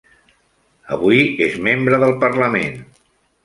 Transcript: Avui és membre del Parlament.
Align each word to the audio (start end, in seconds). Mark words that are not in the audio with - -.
Avui 0.95 1.21
és 1.49 1.59
membre 1.67 2.03
del 2.07 2.19
Parlament. 2.27 2.85